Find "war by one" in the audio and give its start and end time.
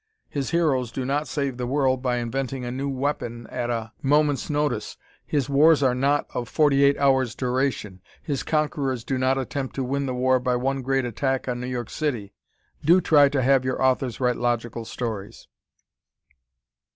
10.15-10.81